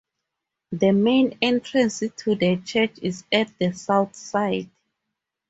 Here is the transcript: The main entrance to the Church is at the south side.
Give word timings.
The 0.71 0.93
main 0.93 1.37
entrance 1.43 1.99
to 1.99 2.33
the 2.33 2.57
Church 2.65 2.97
is 3.03 3.23
at 3.31 3.51
the 3.59 3.71
south 3.73 4.15
side. 4.15 4.71